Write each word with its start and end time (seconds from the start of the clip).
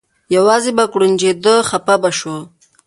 یوازې 0.35 0.71
به 0.77 0.83
یې 0.83 0.87
یو 0.87 0.91
کوړنجېده 0.93 1.53
خپه 1.69 1.95
به 2.01 2.09
شو. 2.19 2.37